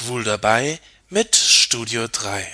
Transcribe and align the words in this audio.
Schwul 0.00 0.24
dabei 0.24 0.80
mit 1.10 1.36
Studio 1.36 2.08
3. 2.08 2.46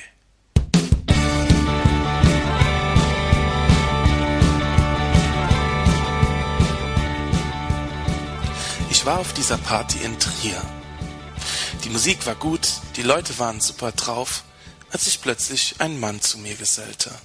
Ich 8.90 9.06
war 9.06 9.20
auf 9.20 9.32
dieser 9.34 9.58
Party 9.58 9.98
in 9.98 10.18
Trier. 10.18 10.60
Die 11.84 11.88
Musik 11.90 12.26
war 12.26 12.34
gut, 12.34 12.66
die 12.96 13.02
Leute 13.02 13.38
waren 13.38 13.60
super 13.60 13.92
drauf, 13.92 14.42
als 14.90 15.04
sich 15.04 15.22
plötzlich 15.22 15.76
ein 15.78 16.00
Mann 16.00 16.20
zu 16.20 16.38
mir 16.38 16.56
gesellte. 16.56 17.16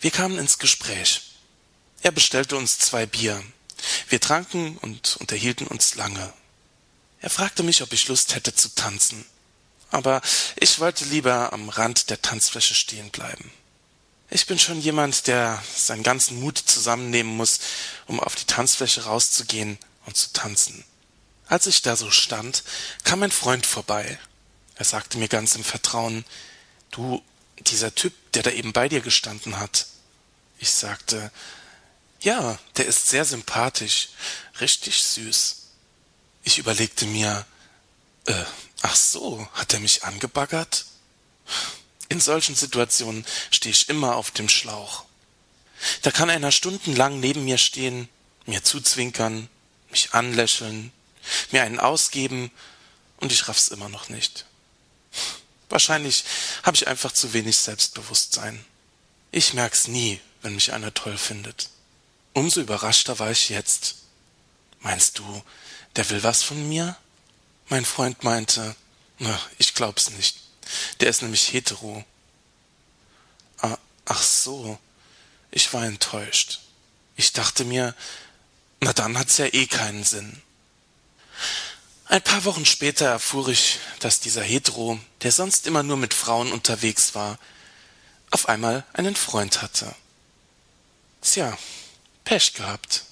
Wir 0.00 0.10
kamen 0.10 0.36
ins 0.36 0.58
Gespräch. 0.58 1.22
Er 2.02 2.10
bestellte 2.12 2.58
uns 2.58 2.78
zwei 2.78 3.06
Bier. 3.06 3.42
Wir 4.10 4.20
tranken 4.20 4.76
und 4.82 5.16
unterhielten 5.20 5.66
uns 5.66 5.94
lange. 5.94 6.34
Er 7.20 7.30
fragte 7.30 7.62
mich, 7.62 7.82
ob 7.82 7.92
ich 7.92 8.08
Lust 8.08 8.34
hätte 8.34 8.54
zu 8.54 8.74
tanzen. 8.74 9.24
Aber 9.90 10.20
ich 10.56 10.78
wollte 10.78 11.04
lieber 11.06 11.52
am 11.52 11.68
Rand 11.68 12.10
der 12.10 12.22
Tanzfläche 12.22 12.74
stehen 12.74 13.10
bleiben. 13.10 13.50
Ich 14.30 14.46
bin 14.46 14.58
schon 14.58 14.80
jemand, 14.80 15.26
der 15.26 15.62
seinen 15.74 16.02
ganzen 16.02 16.38
Mut 16.40 16.58
zusammennehmen 16.58 17.36
muss, 17.36 17.60
um 18.06 18.20
auf 18.20 18.34
die 18.34 18.44
Tanzfläche 18.44 19.04
rauszugehen 19.04 19.78
und 20.04 20.16
zu 20.16 20.32
tanzen. 20.32 20.84
Als 21.46 21.66
ich 21.66 21.80
da 21.80 21.96
so 21.96 22.10
stand, 22.10 22.62
kam 23.04 23.22
ein 23.22 23.30
Freund 23.30 23.64
vorbei. 23.64 24.18
Er 24.74 24.84
sagte 24.84 25.16
mir 25.16 25.28
ganz 25.28 25.56
im 25.56 25.64
Vertrauen, 25.64 26.26
du, 26.90 27.22
dieser 27.58 27.94
Typ, 27.94 28.12
der 28.32 28.42
da 28.42 28.50
eben 28.50 28.74
bei 28.74 28.88
dir 28.88 29.00
gestanden 29.00 29.58
hat. 29.58 29.86
Ich 30.58 30.70
sagte, 30.70 31.32
ja, 32.20 32.58
der 32.76 32.86
ist 32.86 33.08
sehr 33.08 33.24
sympathisch, 33.24 34.10
richtig 34.60 35.02
süß. 35.02 35.57
Ich 36.44 36.58
überlegte 36.58 37.06
mir, 37.06 37.46
äh, 38.26 38.44
ach 38.82 38.96
so, 38.96 39.46
hat 39.52 39.74
er 39.74 39.80
mich 39.80 40.04
angebaggert? 40.04 40.86
In 42.08 42.20
solchen 42.20 42.54
Situationen 42.54 43.24
stehe 43.50 43.72
ich 43.72 43.88
immer 43.88 44.16
auf 44.16 44.30
dem 44.30 44.48
Schlauch. 44.48 45.04
Da 46.02 46.10
kann 46.10 46.30
einer 46.30 46.52
stundenlang 46.52 47.20
neben 47.20 47.44
mir 47.44 47.58
stehen, 47.58 48.08
mir 48.46 48.64
zuzwinkern, 48.64 49.48
mich 49.90 50.14
anlächeln, 50.14 50.92
mir 51.50 51.62
einen 51.62 51.80
ausgeben, 51.80 52.50
und 53.18 53.32
ich 53.32 53.48
raff's 53.48 53.68
immer 53.68 53.88
noch 53.88 54.08
nicht. 54.08 54.46
Wahrscheinlich 55.68 56.24
habe 56.62 56.76
ich 56.76 56.86
einfach 56.86 57.12
zu 57.12 57.32
wenig 57.32 57.58
Selbstbewusstsein. 57.58 58.64
Ich 59.30 59.54
merk's 59.54 59.88
nie, 59.88 60.20
wenn 60.40 60.54
mich 60.54 60.72
einer 60.72 60.94
toll 60.94 61.18
findet. 61.18 61.68
Umso 62.32 62.60
überraschter 62.60 63.18
war 63.18 63.30
ich 63.30 63.48
jetzt. 63.48 63.96
Meinst 64.80 65.18
du, 65.18 65.42
der 65.96 66.08
will 66.10 66.22
was 66.22 66.42
von 66.42 66.68
mir? 66.68 66.96
Mein 67.68 67.84
Freund 67.84 68.24
meinte, 68.24 68.74
na, 69.18 69.38
ich 69.58 69.74
glaub's 69.74 70.10
nicht. 70.10 70.38
Der 71.00 71.10
ist 71.10 71.22
nämlich 71.22 71.52
hetero. 71.52 72.04
Ah, 73.58 73.78
ach 74.04 74.22
so. 74.22 74.78
Ich 75.50 75.72
war 75.72 75.84
enttäuscht. 75.84 76.60
Ich 77.16 77.32
dachte 77.32 77.64
mir, 77.64 77.94
na 78.80 78.92
dann 78.92 79.18
hat's 79.18 79.38
ja 79.38 79.46
eh 79.46 79.66
keinen 79.66 80.04
Sinn. 80.04 80.40
Ein 82.04 82.22
paar 82.22 82.44
Wochen 82.44 82.64
später 82.64 83.06
erfuhr 83.06 83.48
ich, 83.48 83.78
dass 84.00 84.20
dieser 84.20 84.42
Hetero, 84.42 84.98
der 85.22 85.32
sonst 85.32 85.66
immer 85.66 85.82
nur 85.82 85.96
mit 85.96 86.14
Frauen 86.14 86.52
unterwegs 86.52 87.14
war, 87.14 87.38
auf 88.30 88.48
einmal 88.48 88.84
einen 88.92 89.16
Freund 89.16 89.60
hatte. 89.60 89.94
Tja, 91.20 91.58
Pech 92.24 92.54
gehabt. 92.54 93.04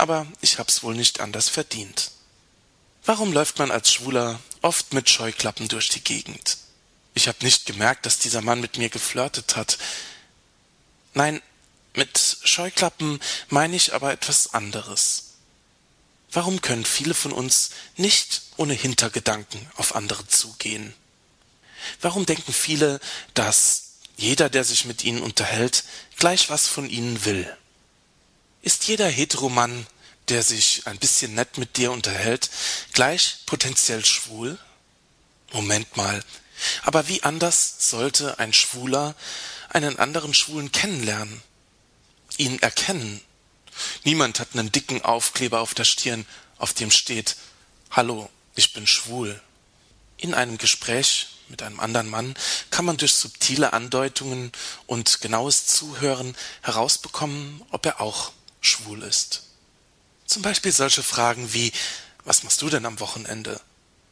Aber 0.00 0.26
ich 0.40 0.58
hab's 0.58 0.82
wohl 0.82 0.94
nicht 0.94 1.20
anders 1.20 1.50
verdient. 1.50 2.12
Warum 3.04 3.34
läuft 3.34 3.58
man 3.58 3.70
als 3.70 3.92
Schwuler 3.92 4.40
oft 4.62 4.94
mit 4.94 5.10
Scheuklappen 5.10 5.68
durch 5.68 5.90
die 5.90 6.02
Gegend? 6.02 6.56
Ich 7.12 7.28
hab 7.28 7.42
nicht 7.42 7.66
gemerkt, 7.66 8.06
dass 8.06 8.18
dieser 8.18 8.40
Mann 8.40 8.62
mit 8.62 8.78
mir 8.78 8.88
geflirtet 8.88 9.56
hat. 9.56 9.76
Nein, 11.12 11.42
mit 11.92 12.38
Scheuklappen 12.44 13.20
meine 13.50 13.76
ich 13.76 13.92
aber 13.92 14.10
etwas 14.10 14.54
anderes. 14.54 15.34
Warum 16.32 16.62
können 16.62 16.86
viele 16.86 17.12
von 17.12 17.32
uns 17.32 17.68
nicht 17.98 18.40
ohne 18.56 18.72
Hintergedanken 18.72 19.70
auf 19.76 19.94
andere 19.94 20.26
zugehen? 20.26 20.94
Warum 22.00 22.24
denken 22.24 22.54
viele, 22.54 23.00
dass 23.34 23.96
jeder, 24.16 24.48
der 24.48 24.64
sich 24.64 24.86
mit 24.86 25.04
ihnen 25.04 25.20
unterhält, 25.20 25.84
gleich 26.16 26.48
was 26.48 26.68
von 26.68 26.88
ihnen 26.88 27.22
will? 27.26 27.54
Ist 28.62 28.88
jeder 28.88 29.08
Heteromann, 29.08 29.86
der 30.28 30.42
sich 30.42 30.86
ein 30.86 30.98
bisschen 30.98 31.34
nett 31.34 31.56
mit 31.56 31.76
dir 31.76 31.92
unterhält, 31.92 32.50
gleich 32.92 33.38
potenziell 33.46 34.04
schwul? 34.04 34.58
Moment 35.52 35.96
mal. 35.96 36.22
Aber 36.82 37.08
wie 37.08 37.22
anders 37.22 37.76
sollte 37.78 38.38
ein 38.38 38.52
Schwuler 38.52 39.14
einen 39.70 39.98
anderen 39.98 40.34
Schwulen 40.34 40.72
kennenlernen? 40.72 41.42
Ihn 42.36 42.58
erkennen? 42.60 43.22
Niemand 44.04 44.40
hat 44.40 44.48
einen 44.52 44.70
dicken 44.70 45.02
Aufkleber 45.02 45.60
auf 45.60 45.74
der 45.74 45.84
Stirn, 45.84 46.26
auf 46.58 46.74
dem 46.74 46.90
steht 46.90 47.36
Hallo, 47.90 48.28
ich 48.54 48.72
bin 48.74 48.86
schwul. 48.86 49.40
In 50.18 50.34
einem 50.34 50.58
Gespräch 50.58 51.28
mit 51.48 51.62
einem 51.62 51.80
anderen 51.80 52.08
Mann 52.08 52.34
kann 52.70 52.84
man 52.84 52.98
durch 52.98 53.14
subtile 53.14 53.72
Andeutungen 53.72 54.52
und 54.86 55.22
genaues 55.22 55.66
Zuhören 55.66 56.36
herausbekommen, 56.62 57.62
ob 57.70 57.86
er 57.86 58.00
auch 58.00 58.32
schwul 58.60 59.02
ist. 59.02 59.44
Zum 60.26 60.42
Beispiel 60.42 60.72
solche 60.72 61.02
Fragen 61.02 61.52
wie 61.52 61.72
Was 62.24 62.42
machst 62.42 62.62
du 62.62 62.68
denn 62.68 62.86
am 62.86 63.00
Wochenende? 63.00 63.60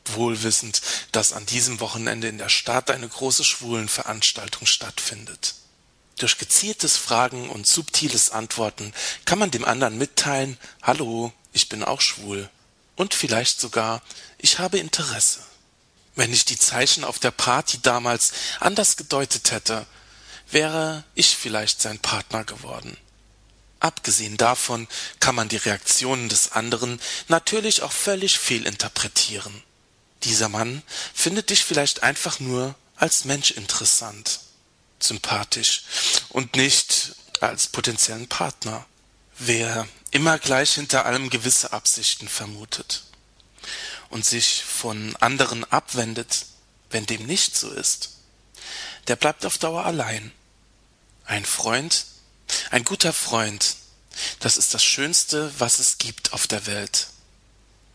Wohlwissend, 0.06 0.80
dass 1.12 1.32
an 1.32 1.46
diesem 1.46 1.80
Wochenende 1.80 2.28
in 2.28 2.38
der 2.38 2.48
Stadt 2.48 2.90
eine 2.90 3.08
große 3.08 3.44
Schwulenveranstaltung 3.44 4.66
stattfindet. 4.66 5.54
Durch 6.18 6.38
gezieltes 6.38 6.96
Fragen 6.96 7.48
und 7.50 7.66
subtiles 7.66 8.30
Antworten 8.30 8.92
kann 9.24 9.38
man 9.38 9.50
dem 9.50 9.64
anderen 9.64 9.98
mitteilen, 9.98 10.58
hallo, 10.82 11.32
ich 11.52 11.68
bin 11.68 11.84
auch 11.84 12.00
schwul. 12.00 12.48
Und 12.96 13.14
vielleicht 13.14 13.60
sogar, 13.60 14.02
ich 14.38 14.58
habe 14.58 14.78
Interesse. 14.78 15.40
Wenn 16.16 16.32
ich 16.32 16.44
die 16.44 16.58
Zeichen 16.58 17.04
auf 17.04 17.20
der 17.20 17.30
Party 17.30 17.78
damals 17.80 18.32
anders 18.58 18.96
gedeutet 18.96 19.52
hätte, 19.52 19.86
wäre 20.50 21.04
ich 21.14 21.36
vielleicht 21.36 21.80
sein 21.80 22.00
Partner 22.00 22.42
geworden. 22.42 22.96
Abgesehen 23.80 24.36
davon 24.36 24.88
kann 25.20 25.34
man 25.34 25.48
die 25.48 25.56
Reaktionen 25.56 26.28
des 26.28 26.52
anderen 26.52 27.00
natürlich 27.28 27.82
auch 27.82 27.92
völlig 27.92 28.38
fehlinterpretieren. 28.38 29.62
Dieser 30.24 30.48
Mann 30.48 30.82
findet 31.14 31.50
dich 31.50 31.64
vielleicht 31.64 32.02
einfach 32.02 32.40
nur 32.40 32.74
als 32.96 33.24
Mensch 33.24 33.52
interessant 33.52 34.40
sympathisch 35.00 35.84
und 36.28 36.56
nicht 36.56 37.14
als 37.40 37.68
potenziellen 37.68 38.28
Partner. 38.28 38.84
Wer 39.38 39.86
immer 40.10 40.38
gleich 40.38 40.74
hinter 40.74 41.06
allem 41.06 41.30
gewisse 41.30 41.72
Absichten 41.72 42.28
vermutet 42.28 43.04
und 44.10 44.24
sich 44.24 44.64
von 44.64 45.14
anderen 45.16 45.64
abwendet, 45.70 46.46
wenn 46.90 47.06
dem 47.06 47.26
nicht 47.26 47.56
so 47.56 47.70
ist, 47.70 48.10
der 49.06 49.16
bleibt 49.16 49.46
auf 49.46 49.58
Dauer 49.58 49.84
allein. 49.84 50.32
Ein 51.24 51.44
Freund, 51.44 52.06
ein 52.70 52.84
guter 52.84 53.12
Freund, 53.12 53.76
das 54.40 54.56
ist 54.56 54.74
das 54.74 54.84
Schönste, 54.84 55.52
was 55.58 55.78
es 55.78 55.98
gibt 55.98 56.32
auf 56.32 56.46
der 56.46 56.66
Welt. 56.66 57.08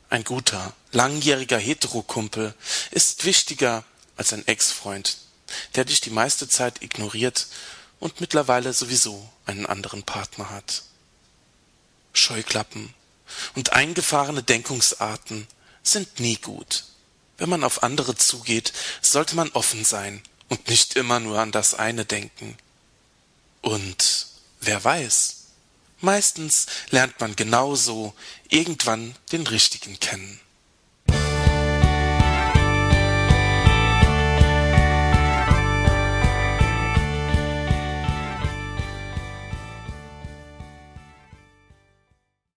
Ein 0.09 0.23
guter, 0.23 0.73
langjähriger 0.91 1.57
Heterokumpel 1.57 2.53
ist 2.91 3.25
wichtiger 3.25 3.83
als 4.15 4.33
ein 4.33 4.47
Ex-Freund, 4.47 5.17
der 5.75 5.85
dich 5.85 6.01
die 6.01 6.11
meiste 6.11 6.47
Zeit 6.47 6.81
ignoriert 6.81 7.47
und 7.99 8.21
mittlerweile 8.21 8.73
sowieso 8.73 9.27
einen 9.45 9.65
anderen 9.65 10.03
Partner 10.03 10.49
hat. 10.49 10.83
Scheuklappen 12.13 12.93
und 13.55 13.73
eingefahrene 13.73 14.43
Denkungsarten 14.43 15.47
sind 15.81 16.19
nie 16.19 16.37
gut. 16.37 16.85
Wenn 17.37 17.49
man 17.49 17.63
auf 17.63 17.83
andere 17.83 18.15
zugeht, 18.15 18.71
sollte 19.01 19.35
man 19.35 19.49
offen 19.51 19.83
sein 19.83 20.21
und 20.49 20.67
nicht 20.67 20.95
immer 20.95 21.19
nur 21.19 21.39
an 21.39 21.51
das 21.51 21.73
eine 21.73 22.05
denken. 22.05 22.57
Und 23.61 24.27
wer 24.65 24.83
weiß, 24.83 25.43
meistens 26.01 26.67
lernt 26.89 27.19
man 27.19 27.35
genauso 27.35 28.13
irgendwann 28.49 29.15
den 29.31 29.47
richtigen 29.47 29.99
kennen. 29.99 30.39